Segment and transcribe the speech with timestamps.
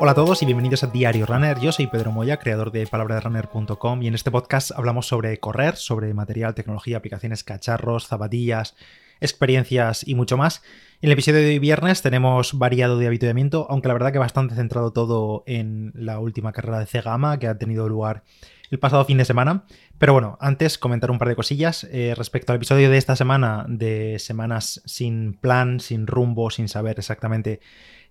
[0.00, 1.58] Hola a todos y bienvenidos a Diario Runner.
[1.60, 6.12] Yo soy Pedro Moya, creador de palabraderunner.com y en este podcast hablamos sobre correr, sobre
[6.12, 8.74] material, tecnología, aplicaciones, cacharros, zapatillas,
[9.20, 10.62] experiencias y mucho más.
[11.00, 14.54] En el episodio de hoy viernes tenemos variado de habituamiento, aunque la verdad que bastante
[14.56, 18.24] centrado todo en la última carrera de Cegama que ha tenido lugar
[18.70, 19.64] el pasado fin de semana.
[19.98, 23.64] Pero bueno, antes comentar un par de cosillas eh, respecto al episodio de esta semana,
[23.68, 27.60] de semanas sin plan, sin rumbo, sin saber exactamente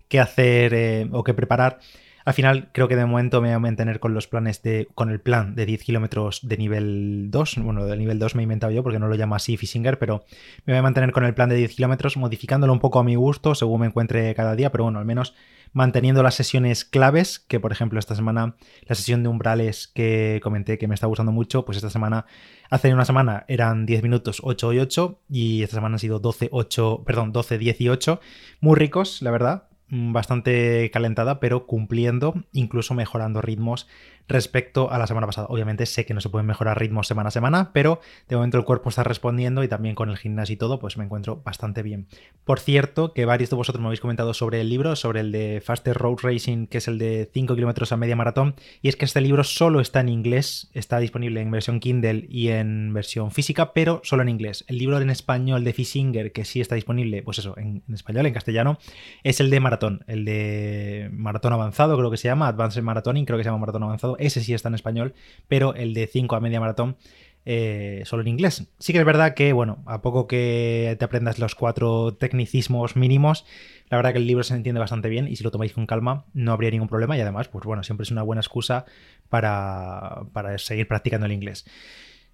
[0.08, 1.80] qué hacer eh, o qué preparar.
[2.26, 4.88] Al final creo que de momento me voy a mantener con los planes de.
[4.96, 7.58] con el plan de 10 kilómetros de nivel 2.
[7.58, 10.24] Bueno, de nivel 2 me he inventado yo porque no lo llamo así Fishinger, pero
[10.66, 13.16] me voy a mantener con el plan de 10 kilómetros, modificándolo un poco a mi
[13.16, 15.36] gusto según me encuentre cada día, pero bueno, al menos
[15.74, 20.77] manteniendo las sesiones claves, que por ejemplo esta semana la sesión de umbrales que comenté
[20.77, 22.26] que me está gustando mucho, pues esta semana,
[22.70, 26.49] hace una semana eran 10 minutos 8 y 8 y esta semana han sido 12,
[26.52, 28.22] 8, perdón, 12, 18,
[28.62, 29.63] muy ricos, la verdad,
[29.94, 33.88] bastante calentada, pero cumpliendo, incluso mejorando ritmos
[34.27, 35.48] respecto a la semana pasada.
[35.50, 38.63] Obviamente sé que no se pueden mejorar ritmos semana a semana, pero de momento el
[38.63, 42.08] cuerpo está respondiendo y también con el gimnasio y todo, pues me encuentro bastante bien.
[42.46, 45.62] Por cierto, que varios de vosotros me habéis comentado sobre el libro, sobre el de
[45.63, 49.05] Faster Road Racing, que es el de 5 kilómetros a media maratón, y es que
[49.05, 53.74] este libro solo está en inglés, está disponible en versión Kindle y en versión física,
[53.74, 54.63] pero solo en inglés.
[54.68, 58.26] El libro en español de Fishinger, que sí está disponible, pues eso, en, en español,
[58.26, 58.78] en castellano,
[59.24, 63.37] es el de maratón, el de maratón avanzado, creo que se llama, Advanced Maratoning, creo
[63.37, 65.13] que se llama maratón avanzado ese sí está en español,
[65.47, 66.97] pero el de 5 a media maratón
[67.45, 68.67] eh, solo en inglés.
[68.79, 73.45] Sí que es verdad que, bueno, a poco que te aprendas los cuatro tecnicismos mínimos,
[73.89, 76.25] la verdad que el libro se entiende bastante bien y si lo tomáis con calma
[76.34, 78.85] no habría ningún problema y además, pues bueno, siempre es una buena excusa
[79.29, 81.66] para, para seguir practicando el inglés.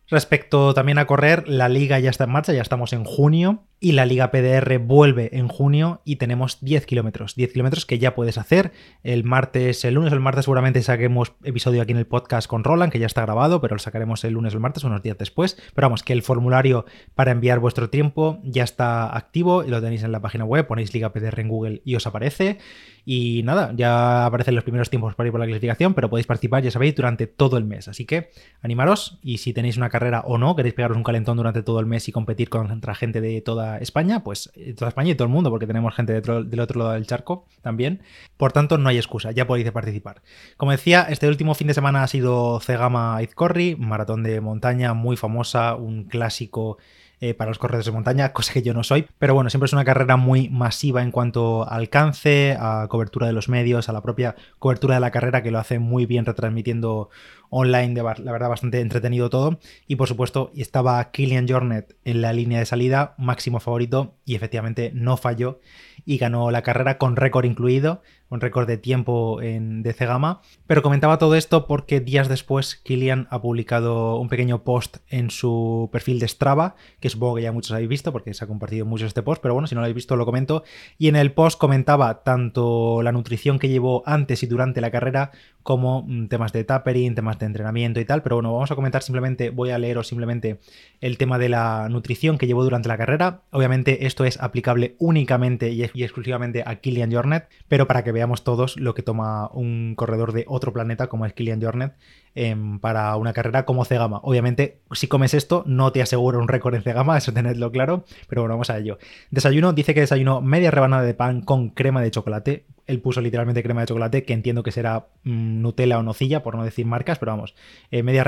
[0.10, 3.94] Respecto también a correr, la liga ya está en marcha, ya estamos en junio y
[3.94, 7.36] la Liga PDR vuelve en junio y tenemos 10 kilómetros.
[7.36, 8.72] 10 kilómetros que ya puedes hacer.
[9.04, 12.92] El martes, el lunes el martes seguramente saquemos episodio aquí en el podcast con Roland,
[12.92, 15.58] que ya está grabado, pero lo sacaremos el lunes o el martes, unos días después.
[15.74, 16.86] Pero vamos, que el formulario
[17.16, 20.68] para enviar vuestro tiempo ya está activo y lo tenéis en la página web.
[20.68, 22.58] Ponéis Liga PDR en Google y os aparece.
[23.06, 26.64] Y nada, ya aparecen los primeros tiempos para ir por la clasificación, pero podéis participar,
[26.64, 27.88] ya sabéis, durante todo el mes.
[27.88, 28.30] Así que
[28.62, 31.86] animaros y si tenéis una carrera o no, queréis pegaros un calentón durante todo el
[31.86, 35.34] mes y competir contra gente de toda España, pues eh, toda España y todo el
[35.34, 38.02] mundo, porque tenemos gente del otro lado del charco también.
[38.38, 40.22] Por tanto, no hay excusa, ya podéis participar.
[40.58, 45.18] Como decía, este último fin de semana ha sido Cegama Izcorri, maratón de montaña muy
[45.18, 46.78] famosa, un clásico
[47.22, 49.08] eh, para los corredores de montaña, cosa que yo no soy.
[49.18, 53.34] Pero bueno, siempre es una carrera muy masiva en cuanto a alcance, a cobertura de
[53.34, 57.10] los medios, a la propia cobertura de la carrera, que lo hace muy bien retransmitiendo
[57.50, 59.60] online, de, la verdad bastante entretenido todo.
[59.88, 64.92] Y por supuesto, estaba Killian Jornet en la línea de salida, máximo favorito, y efectivamente
[64.94, 65.60] no falló
[66.06, 70.42] y ganó la carrera con récord incluido, un récord de tiempo en DC Gama.
[70.68, 75.90] Pero comentaba todo esto porque días después Killian ha publicado un pequeño post en su
[75.92, 79.06] perfil de Strava, que supongo que ya muchos habéis visto porque se ha compartido mucho
[79.06, 80.64] este post, pero bueno, si no lo habéis visto lo comento.
[80.98, 85.32] Y en el post comentaba tanto la nutrición que llevó antes y durante la carrera
[85.64, 89.04] como mm, temas de tapering, temas de entrenamiento y tal, pero bueno, vamos a comentar
[89.04, 90.60] simplemente, voy a leeros simplemente
[91.02, 93.42] el tema de la nutrición que llevó durante la carrera.
[93.52, 98.76] Obviamente esto es aplicable únicamente y, exclusivamente a Killian Jornet, pero para que veamos todos
[98.76, 101.94] lo que toma un corredor de otro planeta como es Killian Jornet
[102.36, 104.20] em, para una carrera como Cegama.
[104.24, 108.42] Obviamente, si comes esto, no te aseguro un récord en Cegama, eso tenedlo claro, pero
[108.42, 108.98] bueno, vamos a ello.
[109.32, 113.64] Desayuno, dice que desayuno media rebanada de pan con crema de chocolate, él puso literalmente
[113.64, 117.20] crema de chocolate, que entiendo que será mm, Nutella o nocilla, por no decir marcas,
[117.20, 117.56] pero vamos,
[117.92, 118.24] eh, media,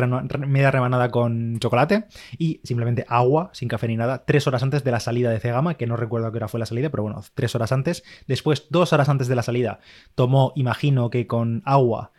[0.47, 2.05] media, rebanada con chocolate
[2.37, 5.73] y simplemente agua, sin café ni nada, tres horas antes de la salida de Cegama,
[5.75, 8.03] que no recuerdo qué hora fue la salida, pero bueno, tres horas antes.
[8.27, 9.79] Después, dos horas antes de la salida,
[10.15, 12.11] tomó, imagino que con agua,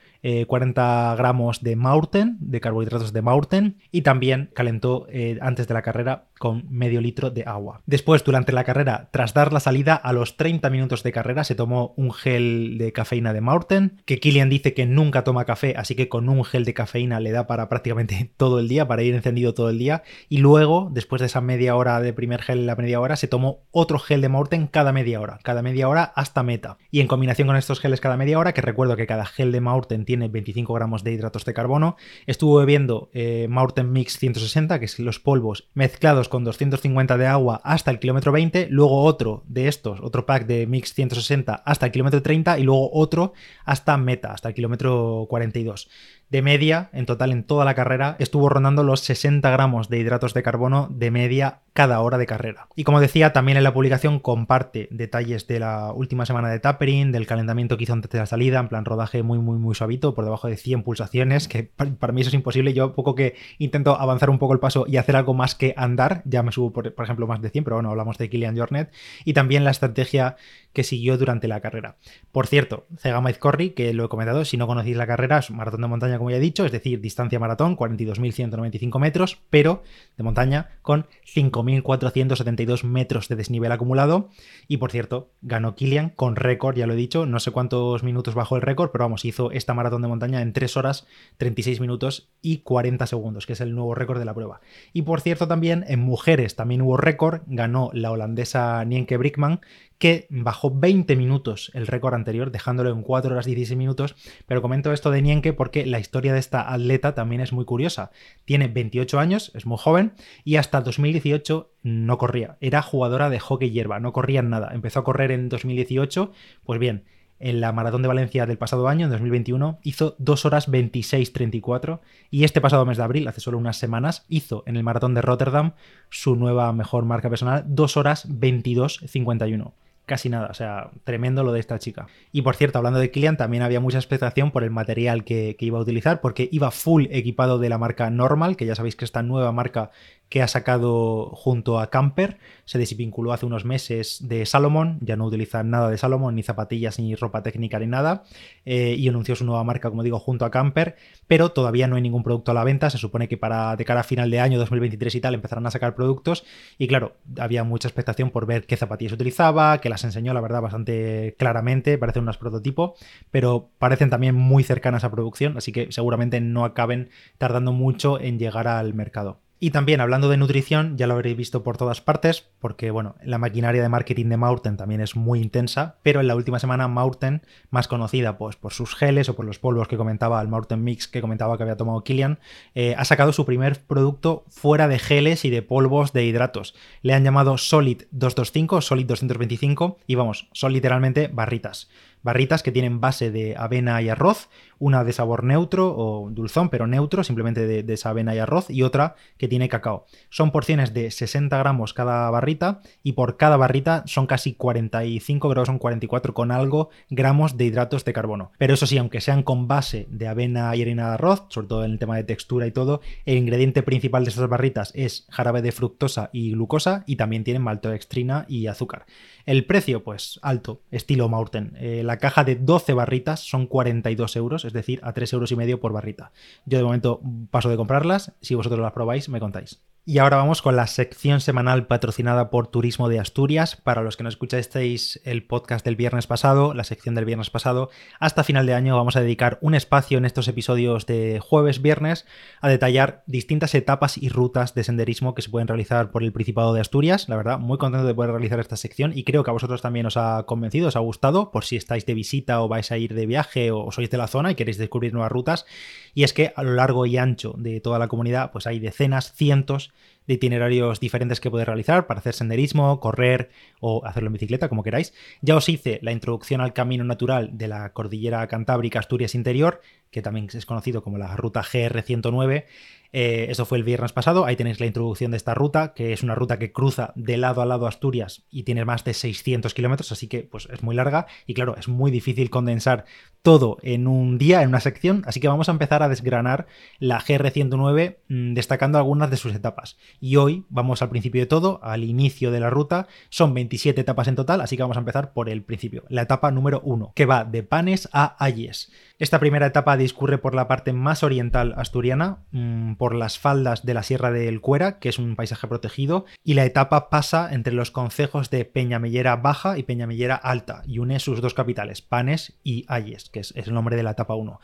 [0.46, 5.74] 40 eh, gramos de Maurten, de carbohidratos de Maurten, y también calentó eh, antes de
[5.74, 7.82] la carrera con medio litro de agua.
[7.86, 11.54] Después, durante la carrera, tras dar la salida, a los 30 minutos de carrera se
[11.54, 15.94] tomó un gel de cafeína de Maurten, que Kilian dice que nunca toma café, así
[15.94, 19.14] que con un gel de cafeína le da para prácticamente todo el día, para ir
[19.14, 22.76] encendido todo el día, y luego, después de esa media hora de primer gel la
[22.76, 26.42] media hora, se tomó otro gel de Maurten cada media hora, cada media hora hasta
[26.42, 26.78] meta.
[26.90, 29.60] Y en combinación con estos geles cada media hora, que recuerdo que cada gel de
[29.60, 31.96] Maurten tiene 25 gramos de hidratos de carbono.
[32.26, 37.60] Estuvo bebiendo eh, Maurten Mix 160, que es los polvos mezclados con 250 de agua
[37.64, 41.92] hasta el kilómetro 20, luego otro de estos, otro pack de Mix 160 hasta el
[41.92, 43.32] kilómetro 30 y luego otro
[43.64, 45.88] hasta meta, hasta el kilómetro 42.
[46.32, 50.32] De media, en total en toda la carrera, estuvo rondando los 60 gramos de hidratos
[50.32, 52.68] de carbono de media cada hora de carrera.
[52.76, 57.12] Y como decía, también en la publicación comparte detalles de la última semana de tapering,
[57.12, 60.14] del calentamiento que hizo antes de la salida, en plan rodaje muy, muy, muy suavito,
[60.14, 61.64] por debajo de 100 pulsaciones, que
[61.98, 62.72] para mí eso es imposible.
[62.72, 66.22] Yo poco que intento avanzar un poco el paso y hacer algo más que andar,
[66.24, 68.90] ya me subo, por, ejemplo, más de 100, pero bueno, hablamos de Kilian Jornet.
[69.26, 70.36] Y también la estrategia
[70.72, 71.96] que siguió durante la carrera.
[72.32, 75.56] Por cierto, Cegama Izcorri, que lo he comentado, si no conocéis la carrera, es un
[75.56, 79.82] maratón de montaña, como ya he dicho, es decir, distancia maratón, 42.195 metros, pero
[80.16, 84.30] de montaña con 5.472 metros de desnivel acumulado.
[84.68, 88.36] Y por cierto, ganó Kilian con récord, ya lo he dicho, no sé cuántos minutos
[88.36, 91.08] bajó el récord, pero vamos, hizo esta maratón de montaña en 3 horas,
[91.38, 94.60] 36 minutos y 40 segundos, que es el nuevo récord de la prueba.
[94.92, 99.60] Y por cierto, también en mujeres también hubo récord, ganó la holandesa Nienke Brickman,
[100.02, 104.16] que bajó 20 minutos el récord anterior, dejándolo en 4 horas 16 minutos.
[104.46, 108.10] Pero comento esto de Nienke porque la historia de esta atleta también es muy curiosa.
[108.44, 112.56] Tiene 28 años, es muy joven, y hasta 2018 no corría.
[112.60, 114.72] Era jugadora de hockey hierba, no corría nada.
[114.74, 116.32] Empezó a correr en 2018,
[116.64, 117.04] pues bien,
[117.38, 122.42] en la Maratón de Valencia del pasado año, en 2021, hizo 2 horas 26.34 y
[122.42, 125.74] este pasado mes de abril, hace solo unas semanas, hizo en el Maratón de Rotterdam
[126.10, 129.74] su nueva mejor marca personal, 2 horas 22.51
[130.12, 130.48] casi nada.
[130.50, 132.06] O sea, tremendo lo de esta chica.
[132.32, 135.78] Y por cierto, hablando de Kilian, también había mucha expectación por el material que, iba
[135.78, 139.22] a utilizar, porque iba full equipado de la marca Normal, que ya sabéis que esta
[139.22, 139.90] nueva marca
[140.28, 142.38] que ha sacado junto a Camper.
[142.66, 146.98] Se desvinculó hace unos meses de Salomon, ya no utiliza nada de Salomon, ni zapatillas,
[146.98, 148.24] ni ropa técnica, ni nada.
[148.66, 152.02] Eh, y anunció su nueva marca, como digo, junto a Camper, pero todavía no hay
[152.02, 152.90] ningún producto a la venta.
[152.90, 155.70] Se supone que para de cara a final de año 2023 y tal empezarán a
[155.70, 156.44] sacar productos.
[156.78, 160.62] Y claro, había mucha expectación por ver qué zapatillas utilizaba, que las enseñó, la verdad,
[160.62, 161.98] bastante claramente.
[161.98, 162.94] Parecen unas prototipo,
[163.30, 168.38] pero parecen también muy cercanas a producción, así que seguramente no acaben tardando mucho en
[168.38, 169.41] llegar al mercado.
[169.64, 173.38] Y también hablando de nutrición, ya lo habréis visto por todas partes, porque bueno, la
[173.38, 177.42] maquinaria de marketing de Maurten también es muy intensa, pero en la última semana Maurten,
[177.70, 181.06] más conocida pues por sus geles o por los polvos que comentaba, el Maurten Mix
[181.06, 182.40] que comentaba que había tomado Kilian,
[182.74, 186.74] eh, ha sacado su primer producto fuera de geles y de polvos de hidratos.
[187.02, 191.88] Le han llamado Solid 225, Solid 225 y vamos, son literalmente barritas
[192.22, 194.48] barritas que tienen base de avena y arroz,
[194.78, 198.82] una de sabor neutro o dulzón, pero neutro, simplemente de, esa avena y arroz, y
[198.82, 200.06] otra que tiene cacao.
[200.28, 205.68] Son porciones de 60 gramos cada barrita y por cada barrita son casi 45 grados,
[205.68, 208.50] son 44 con algo gramos de hidratos de carbono.
[208.58, 211.84] Pero eso sí, aunque sean con base de avena y harina de arroz, sobre todo
[211.84, 215.62] en el tema de textura y todo, el ingrediente principal de estas barritas es jarabe
[215.62, 219.06] de fructosa y glucosa y también tienen maltodextrina y azúcar.
[219.46, 221.76] El precio, pues alto, estilo Maurten.
[221.78, 225.56] Eh, la caja de 12 barritas son 42 euros, es decir, a 3 euros y
[225.56, 226.32] medio por barrita.
[226.66, 227.20] Yo de momento
[227.50, 229.80] paso de comprarlas, si vosotros las probáis, me contáis.
[230.04, 233.76] Y ahora vamos con la sección semanal patrocinada por Turismo de Asturias.
[233.76, 237.88] Para los que no escuchasteis el podcast del viernes pasado, la sección del viernes pasado,
[238.18, 242.26] hasta final de año vamos a dedicar un espacio en estos episodios de jueves-viernes
[242.60, 246.74] a detallar distintas etapas y rutas de senderismo que se pueden realizar por el Principado
[246.74, 247.28] de Asturias.
[247.28, 250.06] La verdad, muy contento de poder realizar esta sección y creo que a vosotros también
[250.06, 253.14] os ha convencido, os ha gustado, por si estáis de visita o vais a ir
[253.14, 255.64] de viaje o sois de la zona y queréis descubrir nuevas rutas.
[256.12, 259.32] Y es que a lo largo y ancho de toda la comunidad, pues hay decenas,
[259.32, 259.91] cientos
[260.26, 264.82] de itinerarios diferentes que podéis realizar para hacer senderismo, correr o hacerlo en bicicleta, como
[264.82, 265.14] queráis.
[265.40, 269.80] Ya os hice la introducción al camino natural de la cordillera Cantábrica Asturias Interior,
[270.10, 272.64] que también es conocido como la ruta GR109.
[273.12, 274.44] Eh, eso fue el viernes pasado.
[274.44, 277.60] Ahí tenéis la introducción de esta ruta, que es una ruta que cruza de lado
[277.62, 281.26] a lado Asturias y tiene más de 600 kilómetros, así que pues es muy larga
[281.46, 283.04] y claro, es muy difícil condensar
[283.42, 285.22] todo en un día, en una sección.
[285.26, 286.66] Así que vamos a empezar a desgranar
[286.98, 289.98] la GR109 mm, destacando algunas de sus etapas.
[290.20, 293.08] Y hoy vamos al principio de todo, al inicio de la ruta.
[293.28, 296.04] Son 27 etapas en total, así que vamos a empezar por el principio.
[296.08, 298.92] La etapa número 1, que va de Panes a Ayes.
[299.18, 303.94] Esta primera etapa discurre por la parte más oriental asturiana, mm, por las faldas de
[303.94, 307.90] la Sierra del Cuera, que es un paisaje protegido, y la etapa pasa entre los
[307.90, 313.28] concejos de Peñamellera Baja y Peñamellera Alta, y une sus dos capitales, Panes y Ayes,
[313.28, 314.60] que es, el nombre de la etapa 1.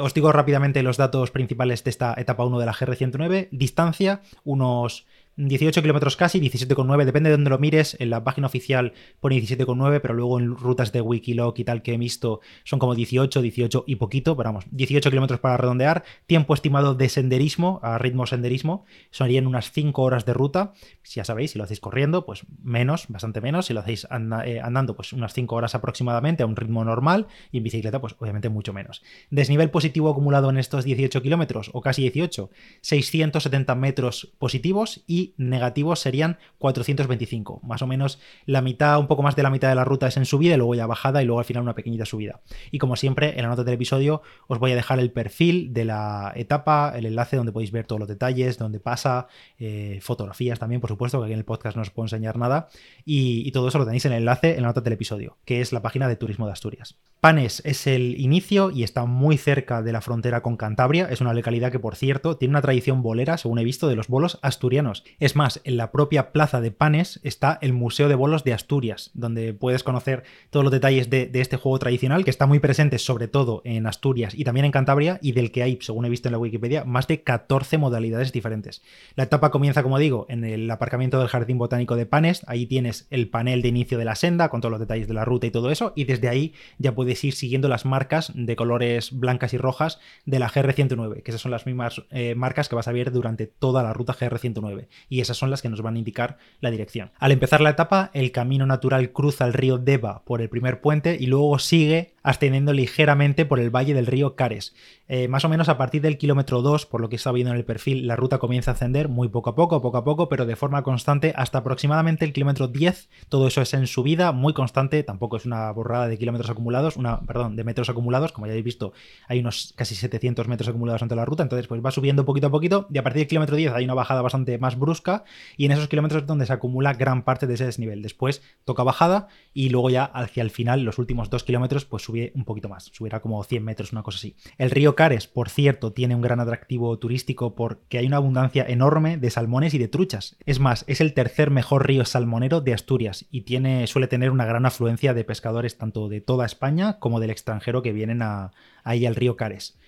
[0.00, 3.48] os digo rápidamente los datos principales de esta etapa 1 de la GR109.
[3.50, 5.04] Distancia, unos
[5.36, 7.96] 18 kilómetros casi, 17,9, depende de dónde lo mires.
[7.98, 11.94] En la página oficial pone 17,9, pero luego en rutas de Wikiloc y tal que
[11.94, 16.04] he visto son como 18, 18 y poquito, pero vamos, 18 kilómetros para redondear.
[16.26, 20.72] Tiempo estimado de senderismo, a ritmo senderismo, sonarían unas 5 horas de ruta.
[21.02, 23.66] Si ya sabéis, si lo hacéis corriendo, pues menos, bastante menos.
[23.66, 24.06] Si lo hacéis
[24.44, 27.28] eh, andando, pues unas 5 horas aproximadamente a un ritmo normal.
[27.50, 29.02] Y en bicicleta, pues obviamente mucho menos.
[29.30, 36.00] Desnivel positivo acumulado en estos 18 kilómetros, o casi 18, 670 metros positivos y negativos
[36.00, 37.60] serían 425.
[37.62, 40.16] Más o menos la mitad, un poco más de la mitad de la ruta es
[40.16, 42.40] en subida y luego ya bajada y luego al final una pequeñita subida.
[42.70, 45.84] Y como siempre, en la nota del episodio os voy a dejar el perfil de
[45.84, 50.80] la etapa, el enlace donde podéis ver todos los detalles, donde pasa, eh, fotografías también,
[50.80, 52.68] por supuesto, que aquí en el podcast no os puedo enseñar nada.
[53.04, 55.60] Y, y todo eso lo tenéis en el enlace en la nota del episodio, que
[55.60, 56.98] es la página de Turismo de Asturias.
[57.20, 61.06] Panes es el inicio y está muy cerca de la frontera con Cantabria.
[61.10, 64.08] Es una localidad que, por cierto, tiene una tradición bolera, según he visto, de los
[64.08, 65.04] bolos asturianos.
[65.18, 69.10] Es más, en la propia plaza de Panes está el Museo de Bolos de Asturias,
[69.14, 73.28] donde puedes conocer todos los detalles de, este juego tradicional, que está muy presente sobre
[73.28, 76.32] todo en Asturias y también en Cantabria, y del que hay, según he visto en
[76.32, 78.82] la Wikipedia, más de 14 modalidades diferentes.
[79.16, 82.42] La etapa comienza, como digo, en el aparcamiento del Jardín Botánico de Panes.
[82.46, 85.24] Ahí tienes el panel de inicio de la senda, con todos los detalles de la
[85.24, 89.12] ruta y todo eso, y desde ahí ya puedes ir siguiendo las marcas de colores
[89.12, 92.88] blancas y rojas de la GR109, que esas son las mismas eh, marcas que vas
[92.88, 94.88] a ver durante toda la ruta GR109.
[95.08, 97.10] Y esas son las que nos van a indicar la dirección.
[97.18, 101.16] Al empezar la etapa, el camino natural cruza el río Deva por el primer puente
[101.18, 104.74] y luego sigue ascendiendo ligeramente por el valle del río Cares.
[105.08, 107.56] Eh, más o menos a partir del kilómetro 2, por lo que está viendo en
[107.56, 110.46] el perfil, la ruta comienza a ascender muy poco a poco, poco a poco, pero
[110.46, 113.08] de forma constante hasta aproximadamente el kilómetro 10.
[113.28, 117.20] Todo eso es en subida, muy constante, tampoco es una borrada de kilómetros acumulados, una,
[117.20, 118.92] perdón, de metros acumulados, como ya habéis visto,
[119.26, 122.50] hay unos casi 700 metros acumulados ante la ruta, entonces pues va subiendo poquito a
[122.50, 125.24] poquito y a partir del kilómetro 10 hay una bajada bastante más brusca
[125.56, 128.02] y en esos kilómetros es donde se acumula gran parte de ese desnivel.
[128.02, 132.32] Después toca bajada y luego ya hacia el final, los últimos dos kilómetros, pues sube
[132.34, 134.36] un poquito más, subirá como 100 metros, una cosa así.
[134.58, 139.16] El río Cares, por cierto, tiene un gran atractivo turístico porque hay una abundancia enorme
[139.16, 140.36] de salmones y de truchas.
[140.46, 144.44] Es más, es el tercer mejor río salmonero de Asturias y tiene, suele tener una
[144.44, 148.52] gran afluencia de pescadores tanto de toda España como del extranjero que vienen a,
[148.82, 149.78] ahí al río Cares.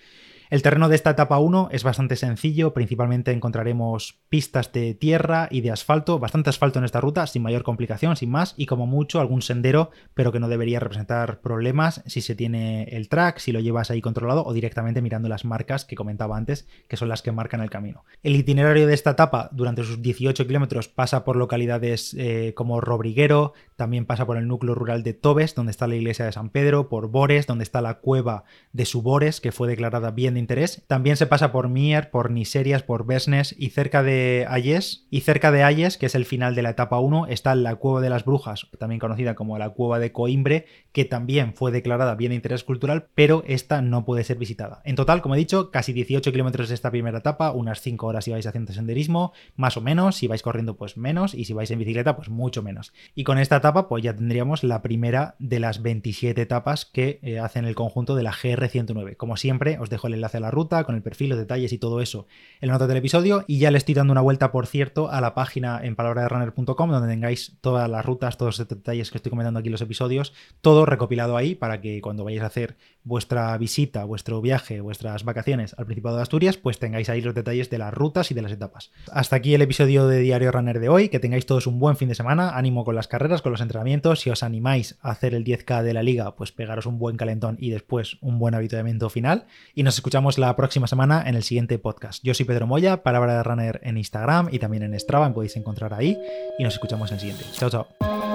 [0.53, 5.61] El terreno de esta etapa 1 es bastante sencillo, principalmente encontraremos pistas de tierra y
[5.61, 9.19] de asfalto, bastante asfalto en esta ruta, sin mayor complicación, sin más, y como mucho
[9.19, 13.61] algún sendero, pero que no debería representar problemas si se tiene el track, si lo
[13.61, 17.31] llevas ahí controlado o directamente mirando las marcas que comentaba antes, que son las que
[17.31, 18.05] marcan el camino.
[18.21, 23.53] El itinerario de esta etapa durante sus 18 kilómetros pasa por localidades eh, como Robriguero,
[23.75, 26.89] también pasa por el núcleo rural de Tobes, donde está la iglesia de San Pedro,
[26.89, 30.83] por Bores, donde está la cueva de Subores, que fue declarada bien de interés.
[30.87, 35.07] También se pasa por Mier, por Niserias, por Besnes y cerca de Ayes.
[35.09, 38.01] Y cerca de Ayes, que es el final de la etapa 1, está la Cueva
[38.01, 42.29] de las Brujas, también conocida como la Cueva de Coimbre, que también fue declarada bien
[42.29, 44.81] de interés cultural, pero esta no puede ser visitada.
[44.85, 48.25] En total, como he dicho, casi 18 kilómetros de esta primera etapa, unas 5 horas
[48.25, 51.71] si vais haciendo senderismo, más o menos, si vais corriendo pues menos y si vais
[51.71, 52.93] en bicicleta pues mucho menos.
[53.15, 57.39] Y con esta etapa pues ya tendríamos la primera de las 27 etapas que eh,
[57.39, 59.17] hacen el conjunto de la GR109.
[59.17, 61.77] Como siempre, os dejo el enlace a la ruta, con el perfil, los detalles y
[61.77, 62.27] todo eso
[62.61, 63.43] en la nota del episodio.
[63.47, 67.07] Y ya le estoy dando una vuelta, por cierto, a la página en palabraderunner.com, donde
[67.07, 71.37] tengáis todas las rutas, todos los detalles que estoy comentando aquí los episodios, todo recopilado
[71.37, 76.15] ahí para que cuando vayáis a hacer vuestra visita, vuestro viaje, vuestras vacaciones al Principado
[76.15, 78.91] de Asturias, pues tengáis ahí los detalles de las rutas y de las etapas.
[79.11, 82.09] Hasta aquí el episodio de Diario Runner de hoy, que tengáis todos un buen fin
[82.09, 85.43] de semana, ánimo con las carreras, con los entrenamientos, si os animáis a hacer el
[85.43, 89.45] 10K de la liga, pues pegaros un buen calentón y después un buen habituamiento final.
[89.73, 92.23] Y nos escuchamos la próxima semana en el siguiente podcast.
[92.23, 95.93] Yo soy Pedro Moya, Palabra de Runner en Instagram y también en Strava, podéis encontrar
[95.93, 96.17] ahí
[96.57, 97.45] y nos escuchamos en el siguiente.
[97.53, 98.32] Chao, chao.